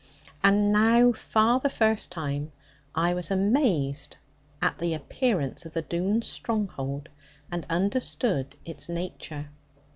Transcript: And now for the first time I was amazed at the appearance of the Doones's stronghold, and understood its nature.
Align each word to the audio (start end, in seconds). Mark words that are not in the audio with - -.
And 0.43 0.71
now 0.71 1.11
for 1.11 1.59
the 1.59 1.69
first 1.69 2.11
time 2.11 2.51
I 2.95 3.13
was 3.13 3.29
amazed 3.29 4.17
at 4.59 4.79
the 4.79 4.95
appearance 4.95 5.63
of 5.63 5.73
the 5.73 5.83
Doones's 5.83 6.27
stronghold, 6.31 7.09
and 7.51 7.67
understood 7.69 8.55
its 8.65 8.89
nature. 8.89 9.51